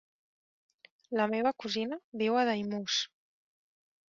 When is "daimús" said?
2.51-2.99